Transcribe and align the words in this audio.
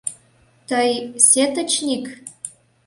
Тый... 0.69 0.91
сетычник?.. 1.27 2.05